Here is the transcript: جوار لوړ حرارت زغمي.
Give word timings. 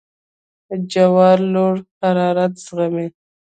جوار 0.91 1.39
لوړ 1.53 1.75
حرارت 2.01 2.53
زغمي. 2.65 3.07